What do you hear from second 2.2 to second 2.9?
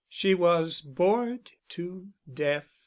death.